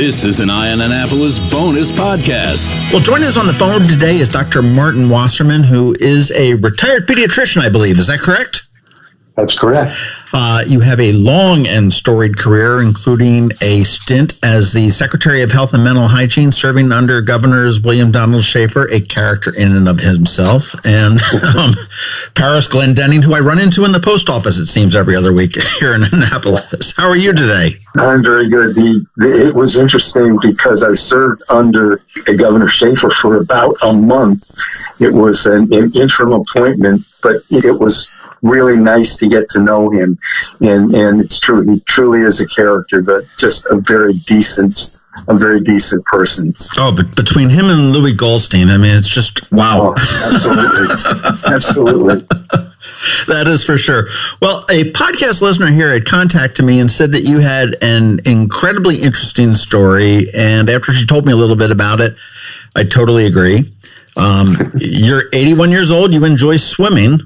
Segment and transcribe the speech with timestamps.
[0.00, 2.90] This is an Eye on Annapolis bonus podcast.
[2.90, 4.62] Well, joining us on the phone today is Dr.
[4.62, 7.98] Martin Wasserman, who is a retired pediatrician, I believe.
[7.98, 8.62] Is that correct?
[9.36, 9.92] That's correct.
[10.32, 15.50] Uh, you have a long and storied career, including a stint as the Secretary of
[15.50, 20.00] Health and Mental Hygiene, serving under Governors William Donald Schaefer, a character in and of
[20.00, 21.20] himself, and
[21.56, 21.72] um,
[22.34, 25.56] Parris Glendening, who I run into in the post office, it seems, every other week
[25.80, 26.94] here in Annapolis.
[26.96, 27.70] How are you today?
[27.96, 28.76] I'm very good.
[28.76, 32.00] The, the, it was interesting because I served under
[32.38, 34.42] Governor Schaefer for about a month.
[35.00, 38.12] It was an, an interim appointment, but it was
[38.42, 40.18] really nice to get to know him.
[40.60, 44.96] And, and it's true, he truly is a character, but just a very decent,
[45.28, 46.52] a very decent person.
[46.76, 49.94] Oh, but between him and Louis Goldstein, I mean, it's just wow.
[49.96, 50.00] Oh,
[50.32, 51.54] absolutely.
[52.26, 52.50] absolutely.
[53.28, 54.08] That is for sure.
[54.42, 58.96] Well, a podcast listener here had contacted me and said that you had an incredibly
[58.96, 60.24] interesting story.
[60.36, 62.14] And after she told me a little bit about it,
[62.76, 63.60] I totally agree.
[64.16, 66.12] Um, you're 81 years old.
[66.12, 67.20] You enjoy swimming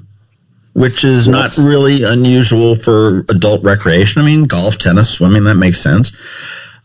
[0.75, 1.57] which is yes.
[1.57, 4.21] not really unusual for adult recreation.
[4.21, 6.11] I mean, golf, tennis, swimming, that makes sense.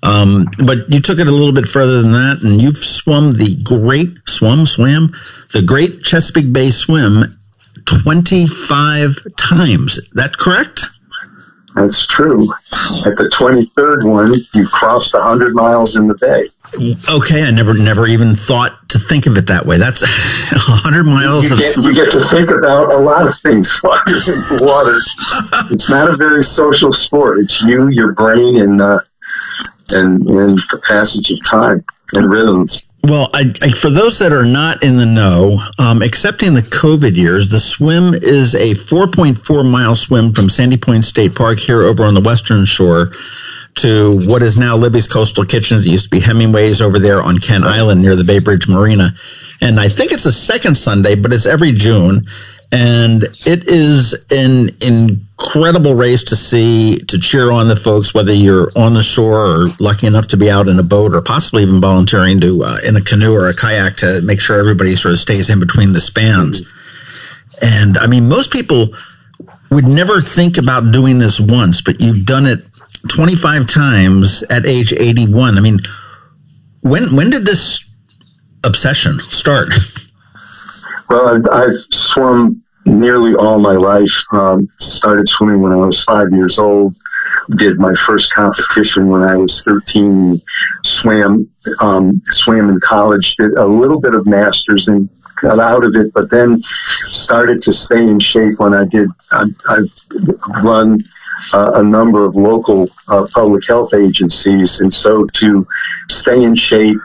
[0.02, 3.60] Um, but you took it a little bit further than that, and you've swum the
[3.62, 5.12] great swum swam
[5.52, 7.24] the Great Chesapeake Bay Swim
[7.84, 10.08] twenty five times.
[10.12, 10.84] That correct?
[11.80, 12.42] That's true.
[13.06, 16.42] At the 23rd one, you crossed 100 miles in the bay.
[17.10, 19.78] Okay, I never never even thought to think of it that way.
[19.78, 20.02] That's
[20.52, 23.96] 100 miles you of get, you get to think about a lot of things while
[24.06, 25.72] you're in the water.
[25.72, 27.38] it's not a very social sport.
[27.38, 29.00] It's you, your brain, and uh,
[29.90, 32.89] and and the passage of time and rhythms.
[33.04, 37.16] Well, I, I, for those that are not in the know, um, excepting the COVID
[37.16, 42.04] years, the swim is a 4.4 mile swim from Sandy Point State Park here over
[42.04, 43.10] on the western shore
[43.76, 45.86] to what is now Libby's Coastal Kitchens.
[45.86, 49.10] It used to be Hemingway's over there on Kent Island near the Bay Bridge Marina.
[49.62, 52.26] And I think it's the second Sunday, but it's every June.
[52.72, 58.70] And it is an incredible race to see, to cheer on the folks, whether you're
[58.76, 61.80] on the shore or lucky enough to be out in a boat or possibly even
[61.80, 65.18] volunteering to, uh, in a canoe or a kayak to make sure everybody sort of
[65.18, 66.70] stays in between the spans.
[67.60, 68.90] And I mean, most people
[69.70, 72.60] would never think about doing this once, but you've done it
[73.08, 75.58] 25 times at age 81.
[75.58, 75.78] I mean,
[76.82, 77.90] when, when did this
[78.64, 79.70] obsession start?
[81.10, 84.24] Well, I've, I've swum nearly all my life.
[84.32, 86.94] Um, started swimming when I was five years old.
[87.56, 90.36] Did my first competition when I was 13.
[90.84, 91.50] Swam,
[91.82, 93.34] um, swam in college.
[93.34, 95.08] Did a little bit of masters and
[95.40, 99.08] got out of it, but then started to stay in shape when I did.
[99.32, 101.00] I, I've run
[101.54, 105.66] uh, a number of local uh, public health agencies, and so to
[106.08, 106.98] stay in shape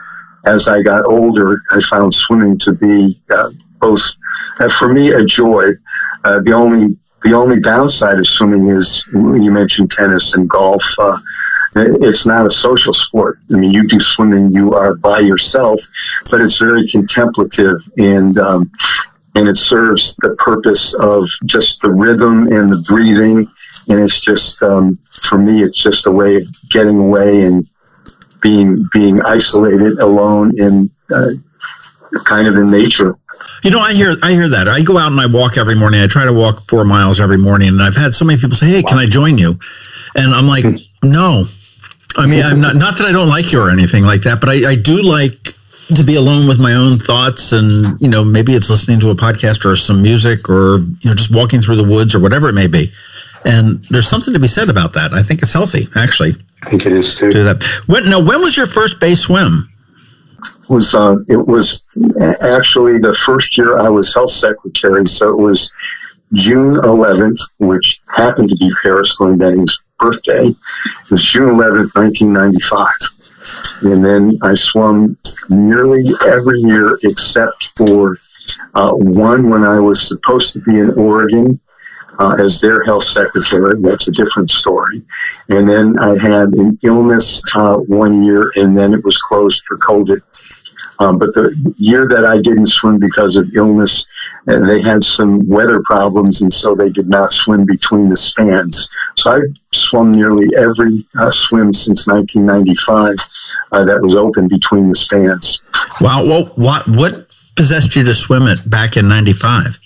[0.44, 3.48] as I got older, I found swimming to be uh,
[3.86, 4.04] both,
[4.60, 5.64] uh, for me, a joy.
[6.24, 10.84] Uh, the only the only downside of swimming is you mentioned tennis and golf.
[10.98, 11.16] Uh,
[12.08, 13.38] it's not a social sport.
[13.52, 15.80] I mean, you do swimming, you are by yourself,
[16.30, 18.70] but it's very contemplative and um,
[19.34, 23.46] and it serves the purpose of just the rhythm and the breathing.
[23.88, 24.96] And it's just um,
[25.28, 27.66] for me, it's just a way of getting away and
[28.40, 31.30] being being isolated, alone, in uh,
[32.24, 33.16] kind of in nature.
[33.62, 34.68] You know, I hear I hear that.
[34.68, 36.00] I go out and I walk every morning.
[36.00, 38.66] I try to walk four miles every morning, and I've had so many people say,
[38.66, 39.58] "Hey, can I join you?"
[40.14, 40.76] And I'm like, hmm.
[41.02, 41.46] "No."
[42.16, 44.48] I mean, I'm not not that I don't like you or anything like that, but
[44.48, 45.36] I, I do like
[45.94, 49.14] to be alone with my own thoughts, and you know, maybe it's listening to a
[49.14, 52.54] podcast or some music, or you know, just walking through the woods or whatever it
[52.54, 52.86] may be.
[53.44, 55.12] And there's something to be said about that.
[55.12, 56.32] I think it's healthy, actually.
[56.64, 57.30] I think it is too.
[57.30, 57.62] Do that.
[57.86, 59.68] When, now, when was your first base swim?
[60.68, 61.86] Was uh, it was
[62.42, 65.72] actually the first year I was health secretary, so it was
[66.34, 70.42] June 11th, which happened to be Parris Glendening's birthday.
[70.42, 72.88] It was June 11th, 1995.
[73.82, 75.16] And then I swum
[75.50, 78.16] nearly every year except for
[78.74, 81.60] uh, one when I was supposed to be in Oregon
[82.18, 83.80] uh, as their health secretary.
[83.80, 84.98] That's a different story.
[85.48, 89.76] And then I had an illness uh, one year, and then it was closed for
[89.78, 90.20] COVID.
[90.98, 94.08] Um, but the year that I didn't swim because of illness,
[94.48, 98.88] uh, they had some weather problems, and so they did not swim between the spans.
[99.16, 99.40] So I
[99.72, 103.14] swum nearly every uh, swim since 1995
[103.72, 105.60] uh, that was open between the spans.
[106.00, 106.24] Wow!
[106.24, 107.26] Well, what what
[107.56, 109.78] possessed you to swim it back in '95?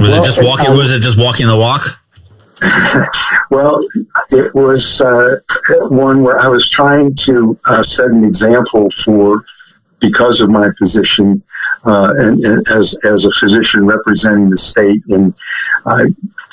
[0.00, 0.70] Was well, it just walking?
[0.72, 1.98] was it just walking the walk?
[3.50, 3.84] well,
[4.30, 5.28] it was uh,
[5.90, 9.44] one where I was trying to uh, set an example for
[10.06, 11.42] because of my position
[11.86, 15.34] uh, and, and, as as a physician representing the state and
[15.86, 16.04] uh,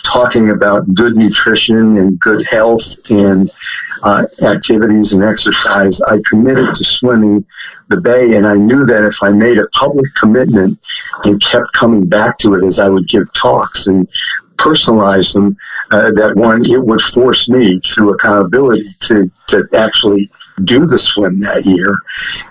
[0.03, 3.51] talking about good nutrition and good health and
[4.03, 7.45] uh, activities and exercise, I committed to swimming
[7.89, 10.80] the bay, and I knew that if I made a public commitment
[11.25, 14.07] and kept coming back to it as I would give talks and
[14.56, 15.57] personalize them,
[15.92, 20.30] uh, that one it would force me through accountability to to actually
[20.63, 22.00] do the swim that year,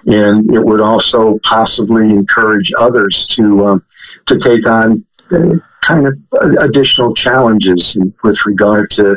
[0.07, 3.85] and it would also possibly encourage others to um,
[4.27, 6.15] to take on uh, kind of
[6.61, 9.17] additional challenges with regard to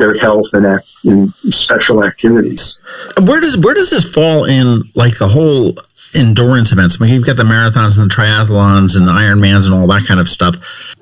[0.00, 0.66] their health and,
[1.04, 2.80] in special activities.
[3.22, 5.74] Where does where does this fall in like the whole
[6.16, 6.96] endurance events?
[7.00, 10.06] I mean, you've got the marathons and the triathlons and the Ironmans and all that
[10.08, 10.56] kind of stuff.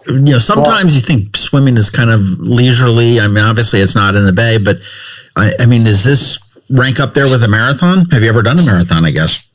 [0.09, 3.21] You know, sometimes well, you think swimming is kind of leisurely.
[3.21, 4.77] I mean, obviously it's not in the bay, but
[5.37, 6.39] I, I mean, is this
[6.71, 8.07] rank up there with a marathon?
[8.11, 9.05] Have you ever done a marathon?
[9.05, 9.53] I guess.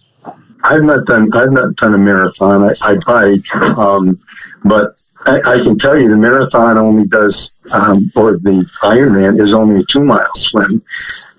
[0.64, 1.28] I've not done.
[1.34, 2.64] I've not done a marathon.
[2.64, 4.18] I, I bike, um,
[4.64, 4.94] but
[5.26, 9.82] I, I, can tell you the marathon only does, um, or the Ironman is only
[9.82, 10.82] a two mile swim,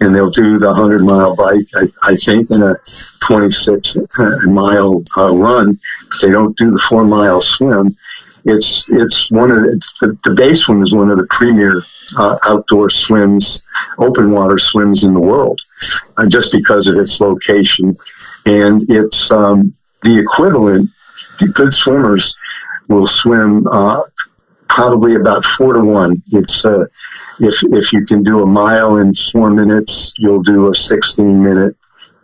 [0.01, 1.67] and they'll do the hundred mile bike.
[1.75, 2.77] I, I, think in a
[3.23, 5.75] twenty six uh, mile uh, run.
[6.21, 7.97] They don't do the four mile swim.
[8.45, 11.83] It's it's one of the, the, the is one of the premier
[12.19, 13.67] uh, outdoor swims,
[13.99, 15.61] open water swims in the world,
[16.19, 17.95] uh, just because of its location,
[18.45, 20.91] and it's um, the equivalent.
[21.55, 22.37] Good swimmers
[22.89, 23.99] will swim uh,
[24.69, 26.17] probably about four to one.
[26.33, 26.85] It's uh,
[27.41, 31.77] if if you can do a mile in four minutes, you'll do a sixteen minute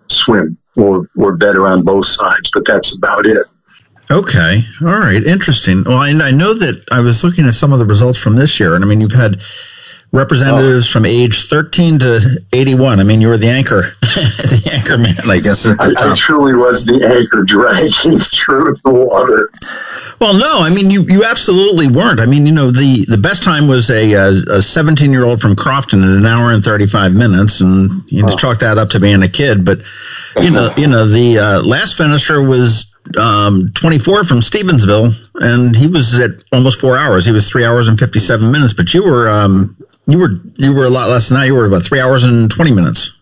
[0.08, 2.50] swim or or better on both sides.
[2.52, 3.46] But that's about it.
[4.10, 4.62] Okay.
[4.82, 5.22] All right.
[5.22, 5.84] Interesting.
[5.84, 8.58] Well, I, I know that I was looking at some of the results from this
[8.58, 9.40] year, and I mean, you've had
[10.12, 10.92] representatives oh.
[10.92, 12.20] from age 13 to
[12.52, 12.98] 81.
[12.98, 15.64] I mean, you were the anchor, the anchor man, I guess.
[15.64, 19.50] I, I, truly was the anchor dragging through the water.
[20.20, 22.20] Well, no, I mean, you, you absolutely weren't.
[22.20, 25.54] I mean, you know, the, the best time was a, a 17 year old from
[25.54, 27.60] Crofton in an hour and 35 minutes.
[27.60, 28.48] And you just oh.
[28.50, 29.64] chalk that up to being a kid.
[29.64, 29.78] But,
[30.42, 35.12] you know, you know, the uh, last finisher was um, 24 from Stevensville,
[35.42, 37.26] and he was at almost four hours.
[37.26, 38.72] He was three hours and 57 minutes.
[38.72, 39.76] But you were um,
[40.06, 41.46] you were you were a lot less than that.
[41.46, 43.18] You were about three hours and twenty minutes.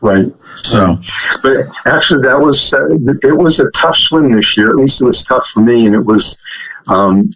[0.00, 0.26] Right.
[0.56, 0.96] So,
[1.42, 4.70] but actually, that was uh, it was a tough swim this year.
[4.70, 6.40] At least it was tough for me, and it was
[6.88, 7.30] um,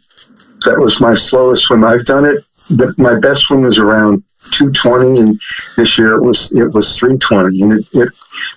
[0.64, 1.84] that was my slowest swim.
[1.84, 2.44] I've done it.
[2.76, 4.22] But my best swim was around
[4.52, 5.40] 220, and
[5.76, 7.62] this year it was it was 320.
[7.62, 8.08] And it, it,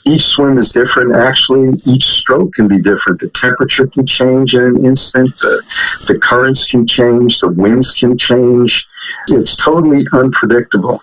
[0.06, 1.15] each swim is different.
[1.15, 3.21] Actually, each stroke can be different.
[3.21, 5.36] The temperature can change in an instant.
[5.38, 5.63] The
[6.07, 7.39] the currents can change.
[7.39, 8.88] The winds can change.
[9.30, 11.00] It's totally unpredictable.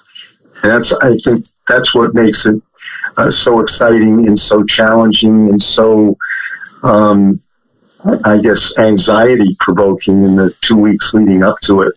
[0.63, 2.63] And that's I think that's what makes it
[3.19, 6.17] uh, so exciting and so challenging and so.
[6.83, 7.41] Um,
[8.25, 11.95] I guess anxiety provoking in the two weeks leading up to it.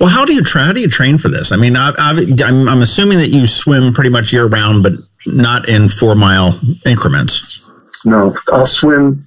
[0.00, 0.64] Well, how do you try?
[0.64, 1.50] How do you train for this?
[1.50, 4.92] I mean, i am I'm assuming that you swim pretty much year round, but
[5.26, 7.68] not in four mile increments.
[8.04, 9.20] No, I'll swim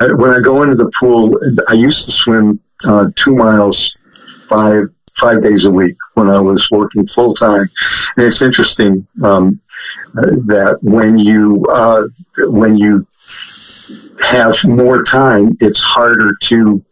[0.00, 1.38] uh, when I go into the pool.
[1.68, 3.96] I used to swim uh, two miles
[4.48, 7.64] five five days a week when I was working full time,
[8.16, 9.60] and it's interesting um,
[10.14, 12.02] that when you uh,
[12.48, 13.06] when you
[14.20, 16.82] have more time, it's harder to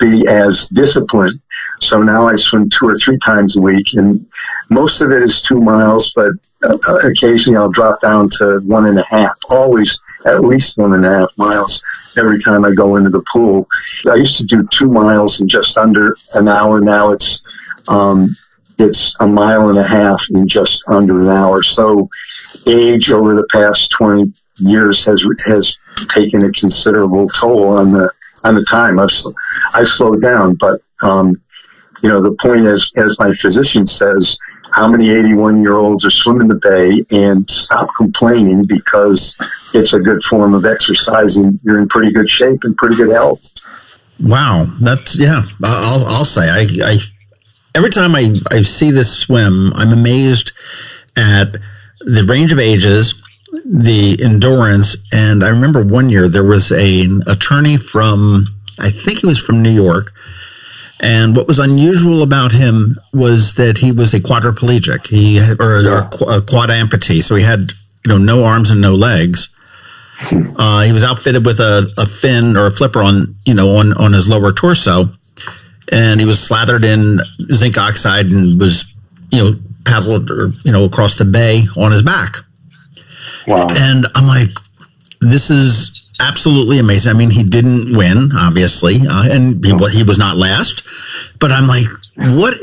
[0.00, 1.38] be as disciplined
[1.80, 4.26] so now I swim two or three times a week, and
[4.68, 6.30] most of it is two miles, but
[6.62, 9.32] uh, occasionally I'll drop down to one and a half.
[9.50, 11.82] Always at least one and a half miles
[12.18, 13.66] every time I go into the pool.
[14.10, 16.80] I used to do two miles in just under an hour.
[16.80, 17.42] Now it's
[17.88, 18.36] um,
[18.78, 21.62] it's a mile and a half in just under an hour.
[21.62, 22.10] So
[22.66, 25.78] age over the past twenty years has has
[26.10, 28.10] taken a considerable toll on the
[28.44, 28.98] on the time.
[28.98, 29.10] I've
[29.74, 31.40] I've slowed down, but um,
[32.02, 34.38] you know, the point is, as my physician says,
[34.72, 39.36] how many 81 year olds are swimming the bay and stop complaining because
[39.74, 43.12] it's a good form of exercise and you're in pretty good shape and pretty good
[43.12, 43.42] health.
[44.22, 44.66] Wow.
[44.80, 46.96] That's, yeah, I'll, I'll say, I, I,
[47.74, 50.52] every time I, I see this swim, I'm amazed
[51.16, 51.52] at
[52.00, 53.19] the range of ages,
[53.64, 54.96] the endurance.
[55.12, 58.46] And I remember one year there was a, an attorney from,
[58.78, 60.12] I think he was from New York
[61.02, 66.10] and what was unusual about him was that he was a quadriplegic, he or, yeah.
[66.20, 67.72] or a quad amputee, so he had
[68.04, 69.48] you know no arms and no legs.
[70.58, 73.94] Uh, he was outfitted with a, a fin or a flipper on you know on
[73.94, 75.06] on his lower torso,
[75.90, 78.92] and he was slathered in zinc oxide and was,
[79.30, 82.36] you know, paddled or you know across the bay on his back.
[83.50, 83.66] Wow.
[83.70, 84.50] And I'm like,
[85.20, 87.10] this is absolutely amazing.
[87.10, 90.86] I mean, he didn't win, obviously, uh, and he, he was not last.
[91.40, 92.54] But I'm like, what?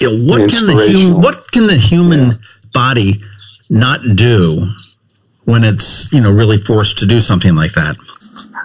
[0.00, 2.36] You know, what can the human what can the human yeah.
[2.72, 3.12] body
[3.70, 4.66] not do
[5.44, 7.96] when it's you know really forced to do something like that?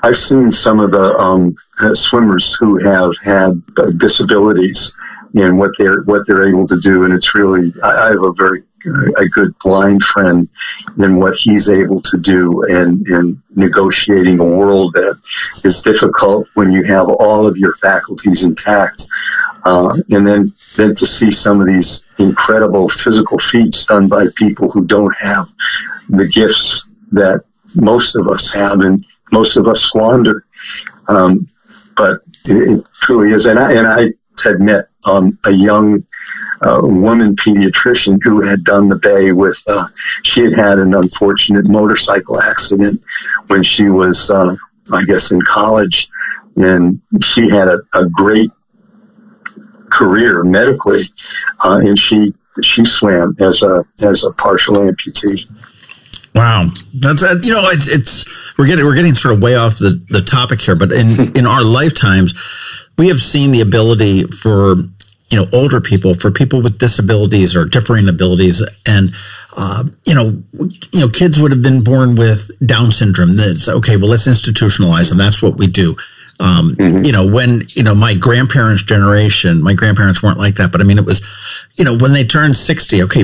[0.01, 1.55] I've seen some of the um,
[1.93, 4.95] swimmers who have had uh, disabilities
[5.35, 8.31] and what they're what they're able to do, and it's really I, I have a
[8.33, 10.47] very a good blind friend
[10.97, 15.15] in what he's able to do and in negotiating a world that
[15.63, 19.07] is difficult when you have all of your faculties intact.
[19.65, 20.45] Uh, and then,
[20.77, 25.45] then to see some of these incredible physical feats done by people who don't have
[26.09, 27.43] the gifts that
[27.75, 30.45] most of us have and most of us squander.
[31.07, 31.47] Um,
[31.97, 33.45] but it, it, truly is.
[33.45, 36.03] And I, and I had met um, a young
[36.61, 39.85] uh, woman pediatrician who had done the bay with, uh,
[40.23, 43.01] she had had an unfortunate motorcycle accident
[43.47, 44.55] when she was, uh,
[44.93, 46.09] I guess, in college.
[46.55, 48.49] And she had a, a great
[49.89, 51.01] career medically,
[51.63, 55.49] uh, and she she swam as a as a partial amputee.
[56.35, 59.77] Wow, that's uh, you know it's, it's we're getting we're getting sort of way off
[59.77, 62.33] the the topic here, but in in our lifetimes,
[62.97, 64.75] we have seen the ability for
[65.29, 69.11] you know older people for people with disabilities or differing abilities and
[69.57, 70.41] uh, you know
[70.91, 75.09] you know kids would have been born with down syndrome that's okay well let's institutionalize
[75.09, 75.95] them that's what we do
[76.39, 77.03] um, mm-hmm.
[77.03, 80.83] you know when you know my grandparents generation my grandparents weren't like that but i
[80.83, 81.21] mean it was
[81.75, 83.23] you know when they turned 60 okay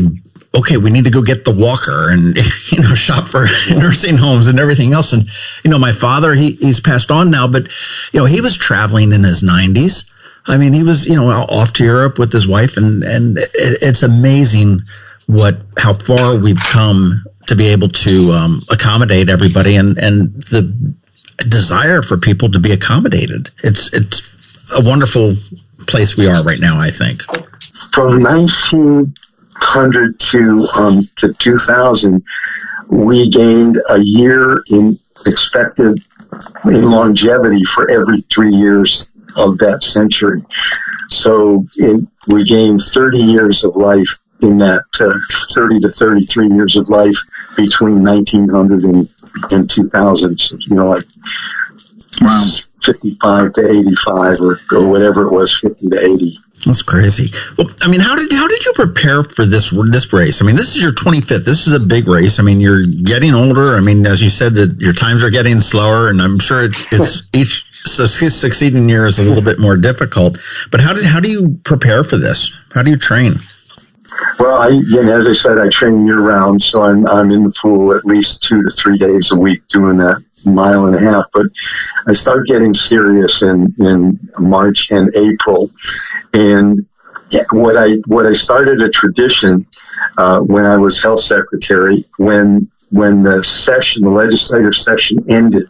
[0.58, 2.36] okay, we need to go get the walker and,
[2.72, 3.46] you know, shop for
[3.76, 5.12] nursing homes and everything else.
[5.12, 5.28] And,
[5.64, 7.68] you know, my father, he, he's passed on now, but,
[8.14, 10.10] you know, he was traveling in his nineties.
[10.48, 14.04] I mean, he was, you know, off to Europe with his wife, and and it's
[14.04, 14.82] amazing
[15.28, 20.96] what how far we've come to be able to um, accommodate everybody, and and the
[21.50, 23.50] desire for people to be accommodated.
[23.64, 25.34] It's it's a wonderful
[25.88, 26.80] place we are right now.
[26.80, 27.24] I think
[27.92, 29.14] from nineteen
[29.58, 32.24] hundred to um, to two thousand,
[32.90, 35.98] we gained a year in expected
[36.66, 40.42] in longevity for every three years of that century.
[41.10, 46.78] So it, we gained 30 years of life in that uh, 30 to 33 years
[46.78, 47.18] of life
[47.56, 49.10] between 1900 and,
[49.52, 50.40] and 2000.
[50.40, 51.06] So, you know, like
[52.22, 52.44] wow.
[52.84, 56.40] 55 to 85 or, or whatever it was, 50 to 80.
[56.66, 57.32] That's crazy.
[57.58, 60.42] Well, I mean, how did how did you prepare for this this race?
[60.42, 61.46] I mean, this is your 25th.
[61.46, 62.40] This is a big race.
[62.40, 63.76] I mean, you're getting older.
[63.76, 66.72] I mean, as you said, that your times are getting slower, and I'm sure it,
[66.92, 70.38] it's each succeeding year is a little bit more difficult.
[70.72, 72.52] But how did how do you prepare for this?
[72.74, 73.34] How do you train?
[74.40, 77.56] Well, I, again, as I said, I train year round, so I'm I'm in the
[77.62, 81.26] pool at least two to three days a week doing that mile and a half.
[81.34, 81.48] But
[82.08, 85.68] I start getting serious in in March and April,
[86.34, 86.86] and
[87.52, 89.64] what I what I started a tradition
[90.18, 95.68] uh, when I was health secretary when when the session the legislative session ended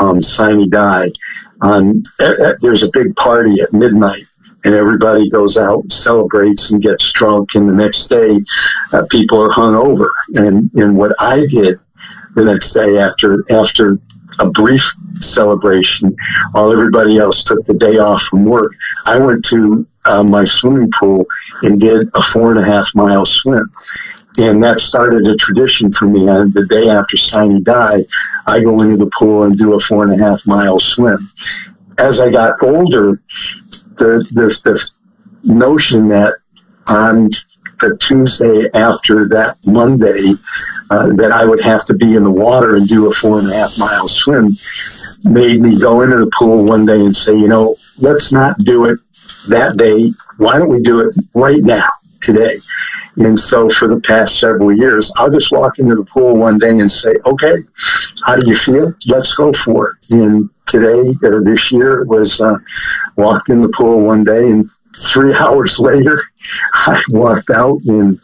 [0.00, 1.10] um, sine die.
[1.60, 2.02] Um,
[2.60, 4.22] there's a big party at midnight
[4.64, 7.54] and everybody goes out and celebrates and gets drunk.
[7.54, 8.40] And the next day,
[8.92, 10.12] uh, people are hung over.
[10.34, 11.76] And, and what I did
[12.34, 13.98] the next day after, after
[14.40, 16.14] a brief celebration
[16.52, 18.72] while everybody else took the day off from work,
[19.06, 21.26] I went to uh, my swimming pool
[21.62, 23.64] and did a four and a half mile swim.
[24.38, 26.28] And that started a tradition for me.
[26.28, 28.04] On the day after sine died,
[28.46, 31.18] I go into the pool and do a four and a half mile swim.
[31.98, 33.20] As I got older,
[33.98, 36.34] the, the, the notion that
[36.88, 37.28] on
[37.80, 40.34] the Tuesday after that Monday
[40.90, 43.50] uh, that I would have to be in the water and do a four and
[43.50, 44.48] a half mile swim
[45.24, 48.86] made me go into the pool one day and say, you know, let's not do
[48.86, 48.98] it
[49.48, 50.10] that day.
[50.38, 51.86] Why don't we do it right now,
[52.20, 52.54] today?
[53.18, 56.78] And so for the past several years, I'll just walk into the pool one day
[56.78, 57.54] and say, okay,
[58.24, 58.94] how do you feel?
[59.06, 60.14] Let's go for it.
[60.14, 62.56] And today or this year it was, uh,
[63.16, 64.68] walked in the pool one day and
[65.12, 66.22] three hours later,
[66.74, 68.18] I walked out and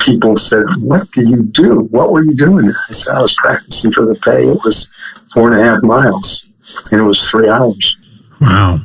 [0.00, 1.88] people said, what do you do?
[1.90, 2.68] What were you doing?
[2.68, 4.42] I said, I was practicing for the pay.
[4.48, 4.88] It was
[5.32, 6.46] four and a half miles
[6.92, 7.96] and it was three hours.
[8.40, 8.78] Wow.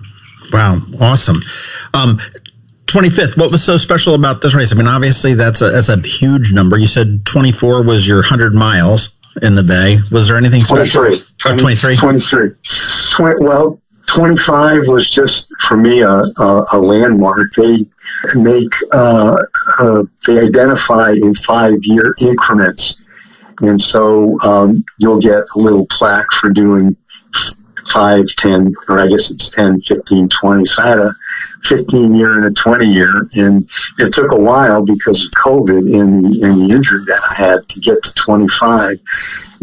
[0.51, 0.79] Wow.
[0.99, 1.37] Awesome.
[1.93, 2.17] Um,
[2.91, 3.37] 25th.
[3.37, 4.73] What was so special about this race?
[4.73, 6.77] I mean, obviously that's a, that's a huge number.
[6.77, 9.97] You said 24 was your 100 miles in the bay.
[10.11, 11.01] Was there anything special?
[11.01, 11.95] 23.
[11.95, 11.97] 23.
[11.97, 12.49] 23.
[13.15, 17.47] 20, well, 25 was just for me a, a, a landmark.
[17.55, 17.77] They
[18.35, 19.35] make uh,
[19.79, 23.01] uh, they identify in five year increments,
[23.61, 26.95] and so um, you'll get a little plaque for doing
[27.87, 30.65] five, 10, or I guess it's 10, 15, 20.
[30.65, 31.09] So I had a
[31.63, 33.11] 15 year and a 20 year.
[33.37, 33.69] And
[33.99, 37.79] it took a while because of COVID and, and the injury that I had to
[37.79, 38.99] get to 25.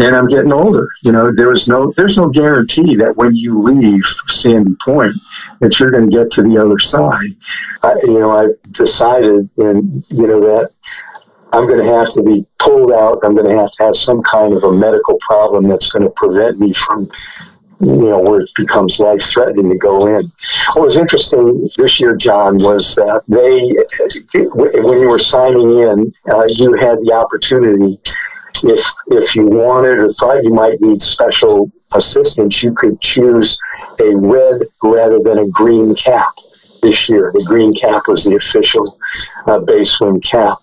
[0.01, 0.89] And I'm getting older.
[1.03, 5.15] You know, there was no, there's no guarantee that when you leave Sandy Point
[5.61, 7.31] that you're going to get to the other side.
[7.83, 10.71] I, you know, I decided and, you know, that
[11.53, 13.21] I'm going to have to be pulled out.
[13.25, 16.11] I'm going to have to have some kind of a medical problem that's going to
[16.11, 17.07] prevent me from
[17.81, 20.23] you know, where it becomes life threatening to go in.
[20.75, 24.41] What was interesting this year, John, was that they,
[24.85, 28.01] when you were signing in, uh, you had the opportunity,
[28.65, 33.59] if if you wanted or thought you might need special assistance, you could choose
[34.01, 36.25] a red rather than a green cap
[36.81, 37.31] this year.
[37.33, 38.87] The green cap was the official
[39.47, 40.57] uh, base swim cap.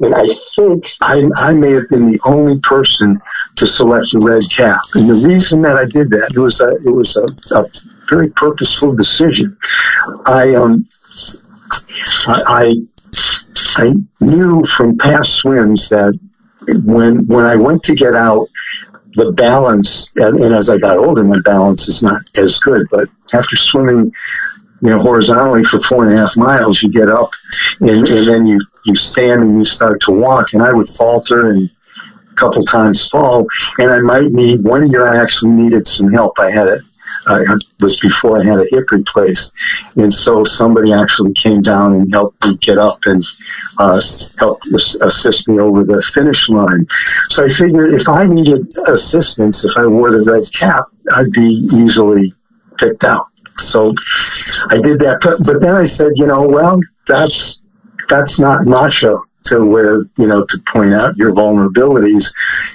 [0.00, 3.20] And I think I, I may have been the only person
[3.56, 4.78] to select the red cap.
[4.94, 7.66] And the reason that I did that, it was a, it was a, a
[8.08, 9.56] very purposeful decision.
[10.26, 10.86] I, um,
[12.26, 12.74] I, I,
[13.76, 16.18] I knew from past swims that
[16.84, 18.48] when, when I went to get out,
[19.14, 23.08] the balance, and, and as I got older, my balance is not as good, but
[23.32, 24.12] after swimming
[24.82, 27.30] you know, horizontally for four and a half miles, you get up
[27.80, 30.52] and, and then you, you stand and you start to walk.
[30.52, 31.70] And I would falter and
[32.30, 33.46] a couple times fall.
[33.78, 36.38] And I might need, one year I actually needed some help.
[36.38, 36.82] I had it
[37.80, 39.54] was before I had a hip replaced.
[39.96, 43.22] And so somebody actually came down and helped me get up and
[43.78, 44.00] uh,
[44.38, 46.86] helped assist me over the finish line.
[47.28, 50.84] So I figured if I needed assistance, if I wore the red cap,
[51.14, 52.32] I'd be easily
[52.78, 53.26] picked out.
[53.60, 53.94] So
[54.70, 55.20] I did that.
[55.46, 57.62] But then I said, you know, well, that's
[58.08, 62.32] that's not macho to where you know to point out your vulnerabilities.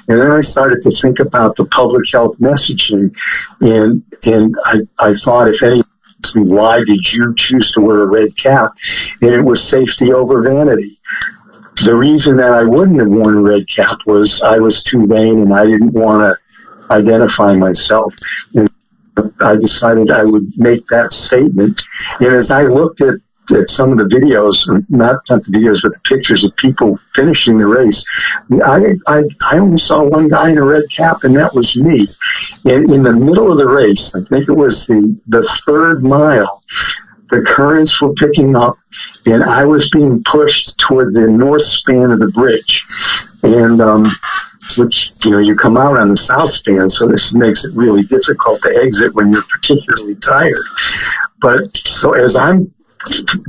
[0.08, 3.16] And then i started to think about the public health messaging.
[3.62, 5.82] And and i, I thought if any
[6.36, 8.72] why did you choose to wear a red cap?
[9.22, 10.90] And it was safety over vanity.
[11.84, 15.42] The reason that i wouldn't have worn a red cap was i was too vain
[15.42, 18.16] and i didn't want to identify myself.
[18.56, 18.70] and
[19.42, 21.82] I decided I would make that statement.
[22.20, 23.16] And as I looked at,
[23.56, 27.60] at some of the videos, not, not the videos, but the pictures of people finishing
[27.60, 28.04] the race,
[28.52, 32.06] I, I, I only saw one guy in a red cap, and that was me.
[32.72, 36.64] And in the middle of the race, I think it was the, the third mile,
[37.30, 38.78] the currents were picking up,
[39.26, 42.86] and I was being pushed toward the north span of the bridge.
[43.44, 44.06] And um,
[44.78, 48.04] which you know you come out on the south span, so this makes it really
[48.04, 50.56] difficult to exit when you're particularly tired.
[51.42, 52.74] But so as I'm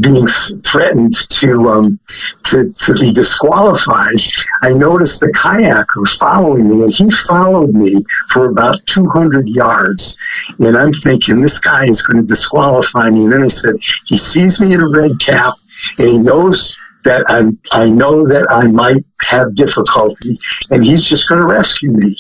[0.01, 0.27] being
[0.65, 1.99] threatened to um,
[2.45, 4.17] to, to be disqualified,
[4.63, 10.19] I noticed the kayaker following me, and he followed me for about 200 yards.
[10.59, 13.25] And I'm thinking, this guy is going to disqualify me.
[13.25, 15.55] And then I said, he sees me in a red cap,
[15.99, 20.35] and he knows that I'm, I know that I might have difficulty
[20.71, 22.15] and he's just going to rescue me.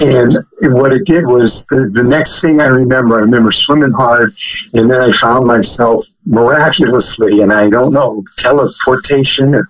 [0.00, 0.32] And
[0.74, 4.32] what it did was the, the next thing I remember, I remember swimming hard
[4.74, 9.66] and then I found myself miraculously, and I don't know, teleportation or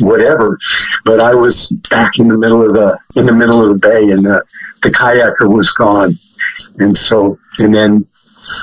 [0.00, 0.58] whatever,
[1.04, 4.12] but I was back in the middle of the, in the middle of the bay
[4.12, 4.44] and the,
[4.82, 6.10] the kayaker was gone.
[6.78, 8.04] And so, and then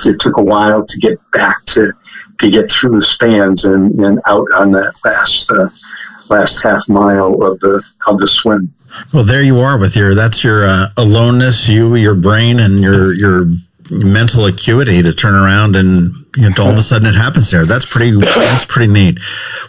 [0.06, 1.92] it took a while to get back to
[2.42, 7.42] to get through the spans and, and out on that last uh, last half mile
[7.44, 8.68] of the of the swim.
[9.14, 13.14] Well, there you are with your that's your uh, aloneness, you, your brain, and your
[13.14, 13.48] your
[13.92, 17.66] mental acuity to turn around and you know, all of a sudden it happens there.
[17.66, 18.12] That's pretty.
[18.20, 19.20] That's pretty neat.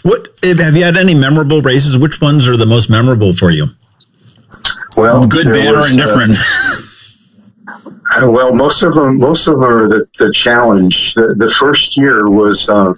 [0.02, 1.98] What have you had any memorable races?
[1.98, 3.66] Which ones are the most memorable for you?
[4.96, 6.32] Well, good, bad, or indifferent.
[6.32, 6.82] Uh,
[8.22, 11.14] well, most of them, most of them are the, the challenge.
[11.14, 12.94] The, the first year was uh,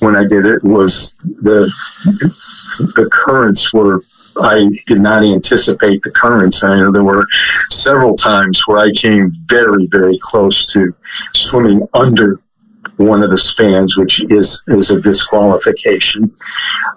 [0.00, 1.72] when I did it was the
[2.96, 4.02] the currents were.
[4.40, 6.64] I did not anticipate the currents.
[6.64, 7.26] I know there were
[7.68, 10.90] several times where I came very, very close to
[11.34, 12.38] swimming under
[13.02, 16.32] one of the spans, which is is a disqualification.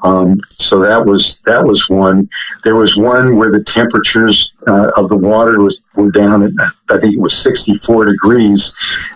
[0.03, 2.29] Um, so that was that was one.
[2.63, 6.51] There was one where the temperatures uh, of the water was were down at
[6.89, 8.75] I think it was 64 degrees,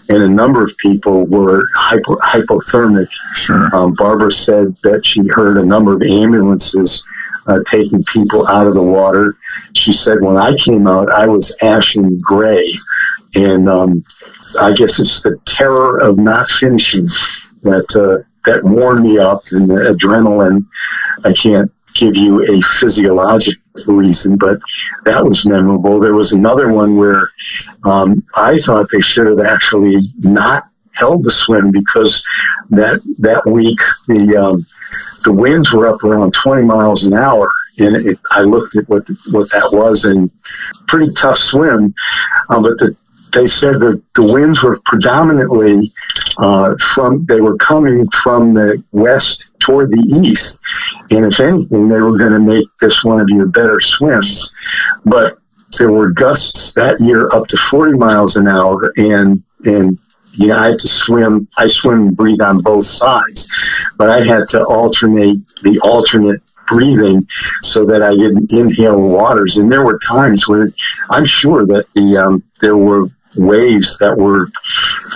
[0.09, 3.09] and a number of people were hypo, hypothermic.
[3.35, 3.75] Sure.
[3.75, 7.05] Um, Barbara said that she heard a number of ambulances.
[7.47, 9.33] Uh, taking people out of the water.
[9.73, 12.63] She said, when I came out, I was ashen gray
[13.35, 14.03] and um,
[14.61, 17.05] I guess it's the terror of not finishing
[17.63, 20.65] that uh, that worn me up, and the adrenaline.
[21.25, 24.59] I can't give you a physiological reason, but
[25.05, 25.99] that was memorable.
[25.99, 27.29] There was another one where
[27.83, 30.63] um, I thought they should have actually not
[30.93, 32.25] held the swim because
[32.69, 34.65] that that week the um,
[35.23, 39.07] the winds were up around 20 miles an hour, and it, I looked at what
[39.31, 40.29] what that was, and
[40.87, 41.93] pretty tough swim.
[42.49, 42.95] Uh, but the,
[43.33, 45.81] they said that the winds were predominantly
[46.39, 50.61] uh, from they were coming from the west toward the east,
[51.11, 54.53] and if anything, they were going to make this one of your better swims.
[55.05, 55.37] But
[55.77, 59.97] there were gusts that year up to 40 miles an hour, and and
[60.33, 61.47] you know, I had to swim.
[61.57, 63.49] I swim and breathe on both sides,
[63.97, 67.21] but I had to alternate the alternate breathing
[67.61, 69.57] so that I didn't inhale waters.
[69.57, 70.69] And there were times where
[71.09, 73.07] I'm sure that the um, there were
[73.39, 74.47] waves that were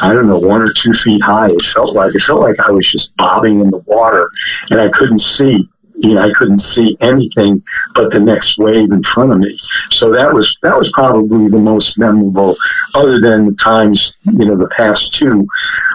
[0.01, 1.49] I don't know one or two feet high.
[1.49, 4.29] It felt like it felt like I was just bobbing in the water,
[4.69, 7.61] and I couldn't see you know, I couldn't see anything
[7.93, 9.55] but the next wave in front of me.
[9.91, 12.55] So that was that was probably the most memorable,
[12.95, 15.47] other than the times you know the past two,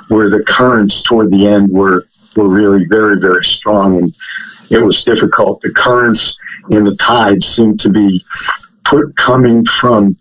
[0.08, 4.14] where the currents toward the end were were really very very strong and
[4.70, 5.60] it was difficult.
[5.60, 6.38] The currents
[6.70, 8.22] and the tides seemed to be
[8.84, 10.16] put coming from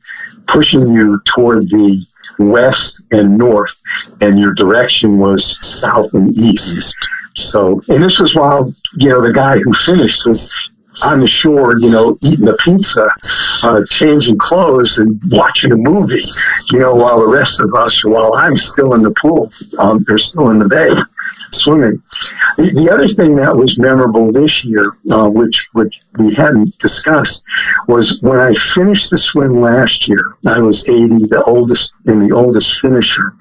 [0.47, 2.05] pushing you toward the
[2.39, 3.75] west and north,
[4.21, 6.95] and your direction was south and east.
[7.35, 10.53] So, and this was while, you know, the guy who finished was
[11.05, 13.07] on the shore, you know, eating a pizza,
[13.63, 16.15] uh, changing clothes and watching a movie,
[16.71, 19.47] you know, while the rest of us, while I'm still in the pool,
[19.79, 20.89] um, they're still in the bay
[21.51, 22.01] swimming.
[22.57, 27.45] The, the other thing that was memorable this year, uh, which, which we hadn't discussed,
[27.87, 30.35] was when I finished the swim last year.
[30.47, 33.33] I was 80, the oldest and the oldest finisher.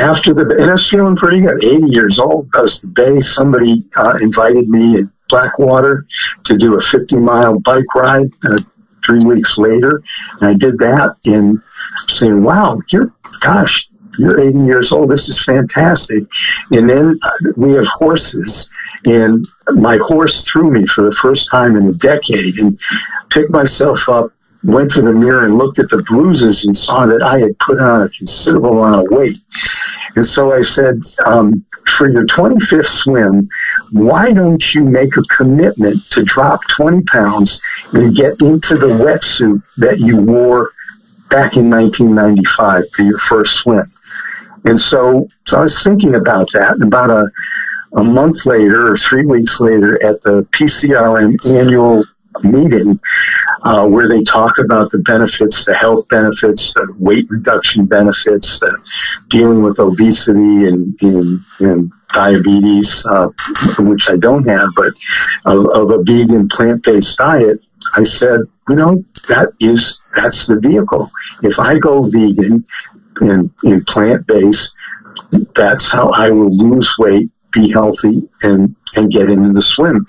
[0.00, 2.48] After the, and I was feeling pretty good, 80 years old.
[2.54, 3.20] I was the bay.
[3.20, 6.06] Somebody uh, invited me in Blackwater
[6.44, 8.28] to do a 50 mile bike ride.
[8.48, 8.58] Uh,
[9.04, 10.02] three weeks later,
[10.40, 11.58] and I did that and
[12.08, 13.10] saying, wow, you're,
[13.42, 15.10] gosh, you're 80 years old.
[15.10, 16.24] This is fantastic.
[16.70, 18.72] And then uh, we have horses.
[19.04, 22.78] And my horse threw me for the first time in a decade and
[23.30, 24.30] picked myself up,
[24.64, 27.78] went to the mirror and looked at the bruises and saw that I had put
[27.78, 29.36] on a considerable amount of weight.
[30.16, 33.48] And so I said, um, for your 25th swim,
[33.92, 37.62] why don't you make a commitment to drop 20 pounds
[37.94, 40.70] and get into the wetsuit that you wore
[41.30, 43.84] back in 1995 for your first swim?
[44.64, 46.72] And so, so I was thinking about that.
[46.72, 47.30] And about a,
[47.96, 52.04] a month later or three weeks later at the PCRM annual
[52.44, 52.98] meeting
[53.64, 58.82] uh, where they talk about the benefits, the health benefits, the weight reduction benefits, the
[59.28, 63.28] dealing with obesity and, and, and diabetes, uh,
[63.80, 64.92] which I don't have, but
[65.44, 67.60] of, of a vegan plant-based diet.
[67.96, 71.04] I said, you know, that is, that's the vehicle.
[71.42, 72.64] If I go vegan
[73.20, 74.76] and, in plant based,
[75.54, 80.06] that's how I will lose weight, be healthy, and, and get into the swim.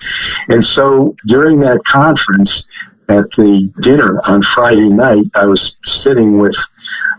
[0.50, 2.68] And so during that conference,
[3.08, 6.56] at the dinner on Friday night, I was sitting with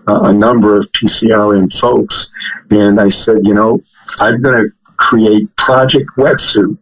[0.08, 2.34] uh, a number of PCRM folks,
[2.72, 3.80] and I said, you know,
[4.20, 6.78] I'm going to create Project Wetsuit.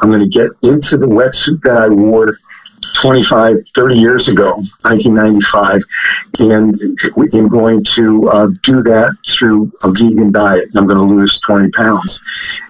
[0.00, 2.32] I'm going to get into the wetsuit that I wore
[2.96, 4.50] 25, 30 years ago,
[4.82, 5.80] 1995,
[6.40, 6.80] and
[7.34, 10.64] I'm going to uh, do that through a vegan diet.
[10.76, 12.22] I'm going to lose 20 pounds.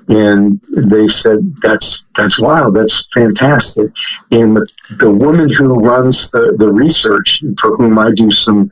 [0.08, 2.76] And they said, that's, that's wild.
[2.76, 3.90] That's fantastic.
[4.32, 4.66] And the,
[4.98, 8.70] the woman who runs the, the research, for whom I do some,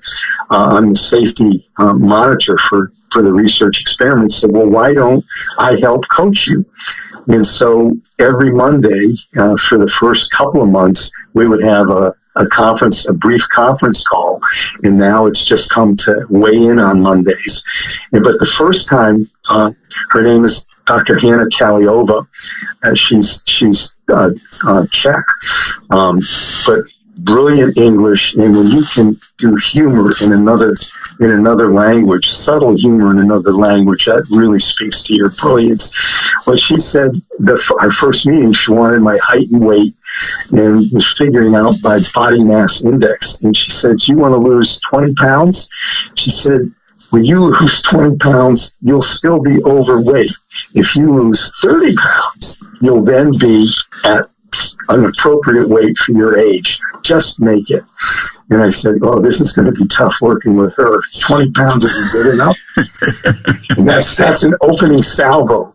[0.51, 5.25] uh, I'm the safety uh, monitor for, for the research experiments, said, well, why don't
[5.59, 6.65] I help coach you?
[7.29, 12.15] And so every Monday uh, for the first couple of months, we would have a,
[12.37, 14.41] a conference, a brief conference call.
[14.83, 17.65] And now it's just come to weigh in on Mondays.
[18.13, 19.19] And, but the first time,
[19.51, 19.71] uh,
[20.11, 21.19] her name is Dr.
[21.19, 22.27] Hana Kahleova.
[22.83, 24.31] Uh, she's she's uh,
[24.67, 25.25] uh, Czech,
[25.91, 26.21] um,
[26.67, 26.85] but
[27.19, 28.35] brilliant English.
[28.37, 30.75] And when you can do humor in another
[31.21, 35.95] in another language, subtle humor in another language, that really speaks to your brilliance.
[36.47, 39.93] Well, she said the, our first meeting, she wanted my height and weight
[40.53, 43.45] and was figuring out my body mass index.
[43.45, 45.71] And she said, you want to lose 20 pounds?
[46.17, 46.71] She said,
[47.11, 50.31] when you lose 20 pounds, you'll still be overweight.
[50.75, 53.69] If you lose 30 pounds, you'll then be
[54.05, 54.27] at
[54.89, 56.81] an appropriate weight for your age.
[57.03, 57.83] just make it.
[58.51, 61.01] And I said, oh, this is going to be tough working with her.
[61.27, 62.57] 20 pounds isn't good enough.
[63.79, 65.73] and that's, that's an opening salvo.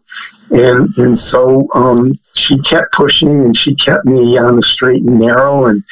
[0.51, 5.19] And, and so, um, she kept pushing and she kept me on the straight and
[5.19, 5.65] narrow.
[5.65, 5.83] And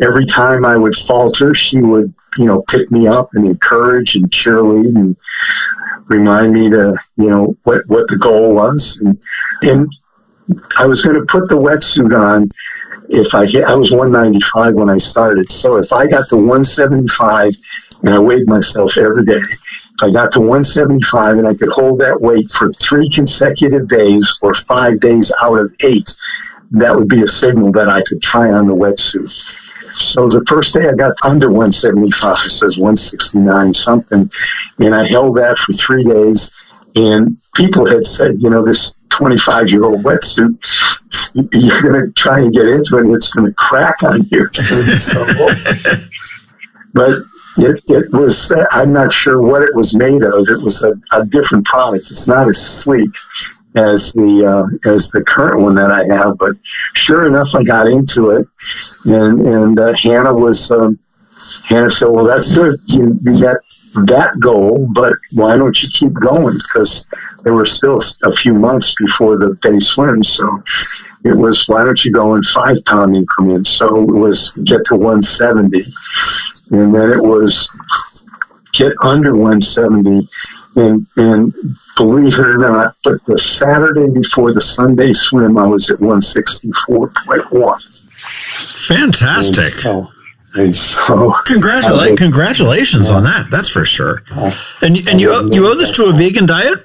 [0.00, 4.30] every time I would falter, she would, you know, pick me up and encourage and
[4.30, 5.16] cheerlead and
[6.08, 9.00] remind me to, you know, what, what the goal was.
[9.00, 9.18] And,
[9.62, 9.92] and
[10.78, 12.48] I was going to put the wetsuit on
[13.08, 15.50] if I hit, I was 195 when I started.
[15.50, 17.54] So if I got to 175
[18.02, 22.00] and I weighed myself every day, if I got to 175 and I could hold
[22.00, 26.16] that weight for three consecutive days or five days out of eight,
[26.72, 29.28] that would be a signal that I could try on the wetsuit.
[29.94, 34.30] So the first day I got under 175, it says 169 something,
[34.78, 36.54] and I held that for three days.
[36.94, 40.58] And people had said, you know, this 25 year old wetsuit,
[41.52, 44.46] you're going to try and get into it and it's going to crack on you.
[44.52, 45.24] so,
[46.94, 47.10] but
[47.58, 50.48] it, it was, I'm not sure what it was made of.
[50.48, 52.04] It was a, a different product.
[52.10, 53.10] It's not as sleek
[53.74, 56.38] as the uh, as the current one that I have.
[56.38, 56.56] But
[56.94, 58.46] sure enough, I got into it,
[59.06, 60.98] and and uh, Hana was um,
[61.68, 62.74] Hana said, "Well, that's good.
[62.88, 63.56] You, you got
[63.94, 66.54] that goal, but why don't you keep going?
[66.54, 67.08] Because
[67.42, 70.62] there were still a few months before the day swim, so."
[71.24, 73.70] It was why don't you go in five pound increments?
[73.70, 75.80] So it was get to 170,
[76.72, 77.70] and then it was
[78.72, 80.26] get under 170
[80.76, 81.52] and, and
[81.96, 88.86] believe it or not, but the Saturday before the Sunday swim, I was at 164.1.
[88.86, 89.64] Fantastic.
[89.64, 90.04] And so,
[90.54, 93.46] and so Congratulate, congratulations on that.
[93.50, 94.22] That's for sure.
[94.82, 96.78] And and you owe, you owe this to a vegan diet,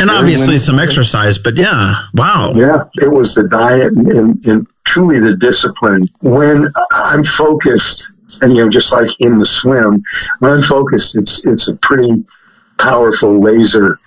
[0.00, 1.38] and obviously some exercise.
[1.38, 2.52] But yeah, wow.
[2.54, 6.06] Yeah, it was the diet and, and, and truly the discipline.
[6.22, 10.02] When I'm focused, and you know, just like in the swim,
[10.40, 12.24] when I'm focused, it's it's a pretty
[12.78, 13.98] powerful laser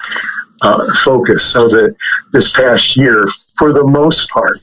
[0.62, 1.46] uh, focus.
[1.46, 1.96] So that
[2.32, 4.54] this past year, for the most part,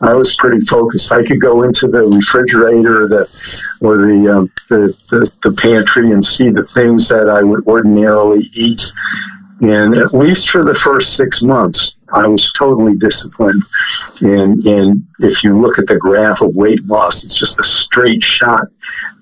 [0.00, 1.12] I was pretty focused.
[1.12, 6.12] I could go into the refrigerator or the or the, um, the, the the pantry
[6.12, 8.82] and see the things that I would ordinarily eat.
[9.60, 13.62] And at least for the first six months, I was totally disciplined.
[14.20, 18.22] And and if you look at the graph of weight loss, it's just a straight
[18.22, 18.66] shot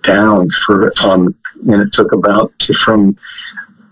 [0.02, 1.34] down for um.
[1.68, 2.52] And it took about
[2.84, 3.16] from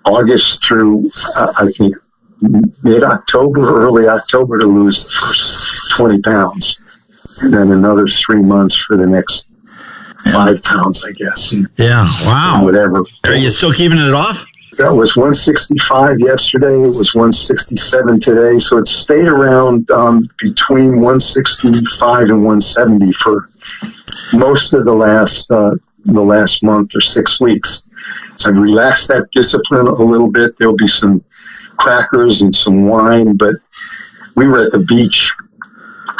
[0.05, 1.07] August through
[1.39, 1.97] uh, I think
[2.43, 5.64] mid October, early October to lose the first
[5.97, 6.81] 20 pounds.
[7.43, 9.51] And then another three months for the next
[10.33, 11.55] five pounds, I guess.
[11.77, 12.61] Yeah, wow.
[12.65, 13.03] Whatever.
[13.25, 14.47] Are you still keeping it off?
[14.79, 16.75] That was 165 yesterday.
[16.75, 18.59] It was 167 today.
[18.59, 23.49] So it stayed around um, between 165 and 170 for
[24.33, 25.77] most of the last uh,
[26.07, 27.89] the last month or six weeks.
[28.47, 30.59] I've relaxed that discipline a little bit.
[30.59, 31.25] There'll be some
[31.79, 33.55] crackers and some wine, but
[34.37, 35.35] we were at the beach.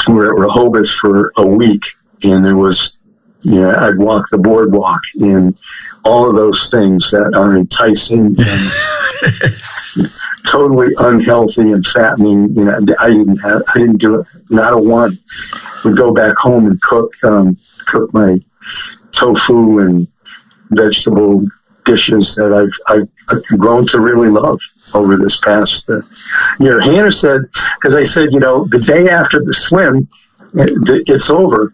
[0.07, 1.83] We were at Rehoboth for a week,
[2.23, 2.99] and there was,
[3.41, 5.57] you know, I'd walk the boardwalk and
[6.03, 8.35] all of those things that are enticing and
[10.47, 12.53] totally unhealthy and fattening.
[12.53, 14.27] You know, I didn't have, I didn't do it.
[14.49, 15.11] Not a one.
[15.83, 18.37] Would go back home and cook, um, cook my
[19.11, 20.07] tofu and
[20.71, 21.39] vegetable
[21.85, 24.59] dishes that I've, I've, I've grown to really love
[24.93, 26.01] over this past uh,
[26.59, 26.81] year.
[26.81, 27.41] Hana said,
[27.85, 30.07] because I said, you know, the day after the swim,
[30.55, 31.71] it, it's over.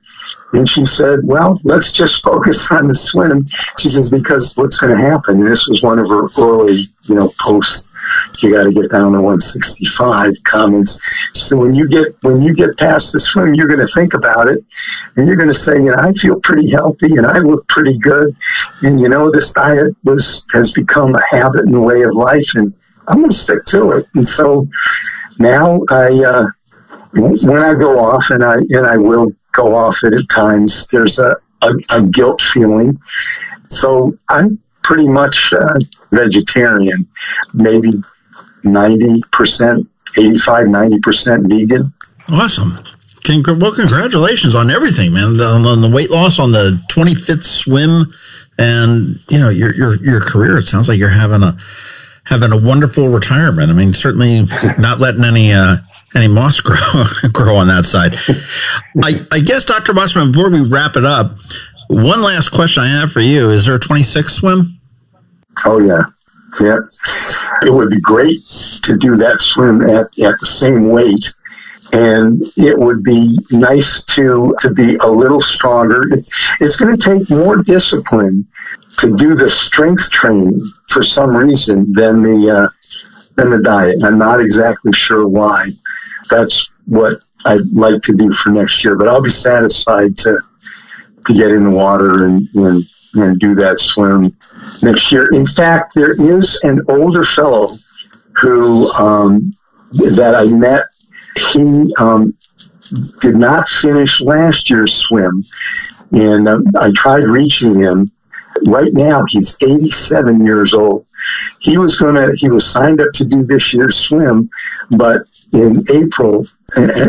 [0.52, 3.46] And she said, well, let's just focus on the swim.
[3.80, 5.40] She says, because what's going to happen?
[5.40, 7.94] And this was one of her early, you know, posts.
[8.44, 11.00] You got to get down to 165 comments.
[11.32, 14.50] So when you get, when you get past the swim, you're going to think about
[14.50, 14.66] it
[15.16, 17.98] and you're going to say, you know, I feel pretty healthy and I look pretty
[18.00, 18.36] good.
[18.82, 22.52] And, you know, this diet was, has become a habit and a way of life
[22.56, 22.74] and
[23.12, 24.06] I'm going to stick to it.
[24.16, 24.68] And so
[25.38, 26.46] now I, uh,
[27.14, 31.20] when I go off, and I and I will go off it at times, there's
[31.20, 32.98] a, a, a guilt feeling.
[33.70, 35.54] So I'm pretty much
[36.12, 37.06] vegetarian,
[37.54, 37.92] maybe
[38.64, 41.94] 90%, 85, 90% vegan.
[42.30, 42.72] Awesome.
[43.28, 45.40] Well, congratulations on everything, man.
[45.40, 48.12] On the weight loss, on the 25th swim,
[48.58, 50.58] and you know your your your career.
[50.58, 51.56] It sounds like you're having a
[52.26, 53.70] having a wonderful retirement.
[53.70, 54.46] I mean, certainly
[54.78, 55.78] not letting any uh,
[56.16, 56.78] any moss grow
[57.32, 58.16] grow on that side.
[59.04, 59.94] I, I guess, Dr.
[59.94, 61.38] Wasserman, before we wrap it up,
[61.88, 64.62] one last question I have for you: Is there a 26 swim?
[65.66, 66.04] Oh yeah,
[66.60, 66.78] yeah.
[67.64, 68.40] It would be great
[68.84, 71.34] to do that swim at, at the same weight
[71.94, 76.08] and it would be nice to to be a little stronger.
[76.12, 78.46] It's, going to take more discipline
[79.00, 82.68] to do the strength training for some reason than the uh,
[83.36, 84.04] than the diet.
[84.04, 85.66] I'm not exactly sure why.
[86.30, 90.40] That's what I'd like to do for next year, but I'll be satisfied to
[91.26, 92.84] to get in the water and and,
[93.16, 94.36] and do that swim
[94.82, 95.28] next year.
[95.34, 97.68] In fact, there is an older fellow
[98.42, 99.52] who um,
[99.92, 100.86] that I met
[101.36, 102.34] he um,
[103.22, 105.44] did not finish last year's swim,
[106.12, 108.12] and uh, I tried reaching him.
[108.68, 111.06] Right now, he's 87 years old.
[111.60, 112.30] He was gonna.
[112.36, 114.50] He was signed up to do this year's swim,
[114.90, 115.22] but
[115.54, 116.46] in April,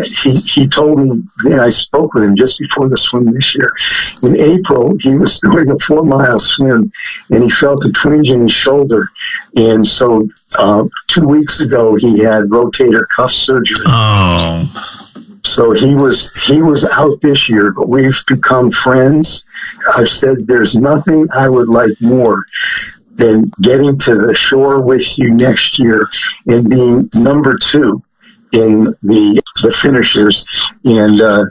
[0.04, 3.72] he, he told me, and I spoke with him just before the swim this year.
[4.22, 6.90] In April, he was doing a four mile swim
[7.30, 9.06] and he felt a twinge in his shoulder.
[9.54, 10.28] And so
[10.58, 13.84] uh, two weeks ago, he had rotator cuff surgery.
[13.86, 14.98] Oh.
[15.44, 19.46] So he was he was out this year, but we've become friends.
[19.96, 22.44] I've said there's nothing I would like more
[23.16, 26.08] than getting to the shore with you next year
[26.46, 28.02] and being number two
[28.52, 30.46] in the the finishers,
[30.84, 31.44] and uh,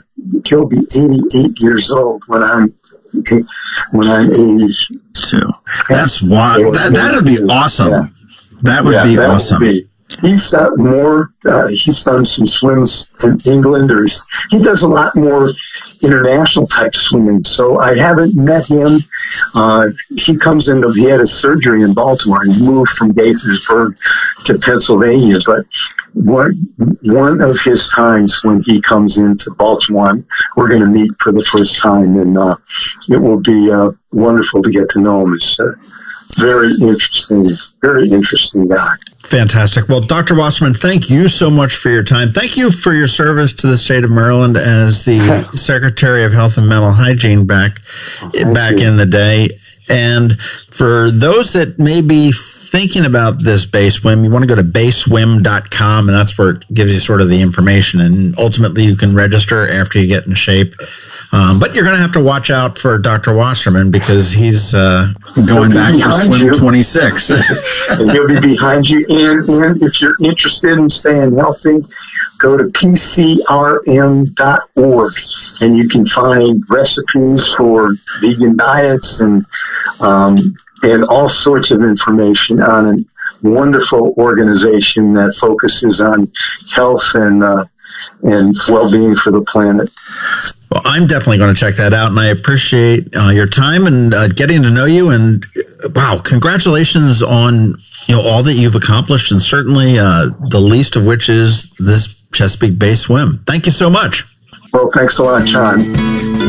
[0.46, 2.72] he'll be 88 years old when I'm
[3.92, 5.40] when I'm 82.
[5.88, 6.74] That's wild.
[6.74, 7.90] That that'd be awesome.
[7.90, 8.06] Yeah.
[8.62, 9.62] That would yeah, be that awesome.
[9.62, 9.88] Would be
[10.20, 11.30] he's got more.
[11.44, 14.04] Uh, he's done some swims in England, or
[14.50, 15.48] he does a lot more
[16.02, 17.44] international type swimming.
[17.44, 18.98] So I haven't met him.
[19.54, 20.90] Uh, he comes into.
[20.92, 23.96] He had a surgery in Baltimore and moved from Gaithersburg
[24.44, 25.38] to Pennsylvania.
[25.46, 25.64] But
[26.14, 26.52] one
[27.02, 30.14] one of his times when he comes into Baltimore,
[30.56, 32.56] we're going to meet for the first time, and uh,
[33.08, 35.34] it will be uh, wonderful to get to know him.
[35.34, 35.72] It's a
[36.38, 37.44] very interesting,
[37.80, 38.94] very interesting guy.
[39.24, 39.88] Fantastic.
[39.88, 40.34] Well, Dr.
[40.34, 42.32] Wasserman, thank you so much for your time.
[42.32, 45.20] Thank you for your service to the state of Maryland as the
[45.56, 47.78] Secretary of Health and Mental Hygiene back
[48.22, 48.88] oh, back you.
[48.88, 49.48] in the day.
[49.88, 52.32] And for those that may be
[52.72, 56.64] thinking about this Bay swim, you want to go to bayswim.com and that's where it
[56.72, 58.00] gives you sort of the information.
[58.00, 60.72] And ultimately, you can register after you get in shape.
[61.34, 63.34] Um, but you're going to have to watch out for Dr.
[63.34, 65.12] Wasserman because he's uh,
[65.46, 66.52] going back for swim you.
[66.52, 67.28] 26.
[68.12, 69.04] he'll be behind you.
[69.08, 71.78] And, and if you're interested in staying healthy,
[72.40, 73.82] go to pcrm.org
[75.62, 79.44] and you can find recipes for vegan diets and
[80.00, 80.38] um,
[80.82, 86.26] and all sorts of information on a wonderful organization that focuses on
[86.74, 87.64] health and uh,
[88.24, 89.90] and well-being for the planet.
[90.70, 94.14] Well, I'm definitely going to check that out, and I appreciate uh, your time and
[94.14, 95.10] uh, getting to know you.
[95.10, 95.44] And
[95.84, 97.74] uh, wow, congratulations on
[98.06, 102.22] you know all that you've accomplished, and certainly uh, the least of which is this
[102.32, 103.42] Chesapeake Bay swim.
[103.46, 104.24] Thank you so much.
[104.72, 105.80] Well, thanks a lot, John.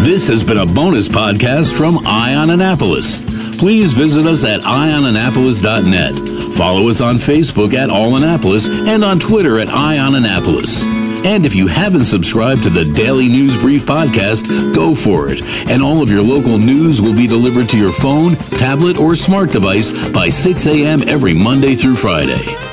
[0.04, 3.43] This has been a bonus podcast from Eye On Annapolis.
[3.58, 6.16] Please visit us at eyeonannapolis.net.
[6.54, 10.86] Follow us on Facebook at All Annapolis and on Twitter at Eye On Annapolis.
[11.26, 15.42] And if you haven't subscribed to the Daily News Brief podcast, go for it.
[15.70, 19.52] And all of your local news will be delivered to your phone, tablet, or smart
[19.52, 21.02] device by 6 a.m.
[21.08, 22.73] every Monday through Friday.